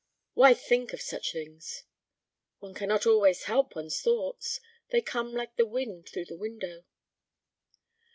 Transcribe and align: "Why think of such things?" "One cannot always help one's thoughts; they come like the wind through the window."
"Why 0.33 0.55
think 0.55 0.93
of 0.93 1.01
such 1.03 1.31
things?" 1.31 1.83
"One 2.57 2.73
cannot 2.73 3.05
always 3.05 3.43
help 3.43 3.75
one's 3.75 4.01
thoughts; 4.01 4.59
they 4.89 4.99
come 4.99 5.31
like 5.31 5.57
the 5.57 5.67
wind 5.67 6.09
through 6.09 6.25
the 6.25 6.37
window." 6.39 6.85